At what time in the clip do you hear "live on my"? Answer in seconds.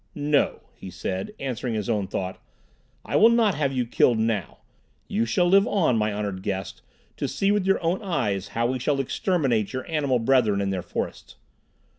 5.47-6.11